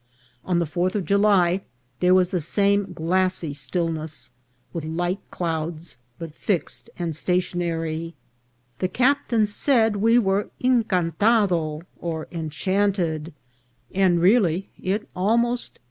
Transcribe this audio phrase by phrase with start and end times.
[0.43, 1.61] On the Fourth of July
[1.99, 4.31] there was the same glassy stillness,
[4.73, 8.15] with light clouds, but fixed and stationary.
[8.79, 13.31] The captain said we were incantado or enchanted,
[13.93, 15.79] and really it almost seem 462 INCIDENTS OF TRAVEL.